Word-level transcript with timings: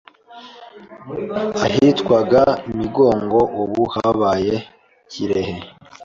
ahitwaga 1.65 2.41
Migongo 2.77 3.39
ubu 3.61 3.83
habaye 3.95 4.55
kirehe 5.11 5.55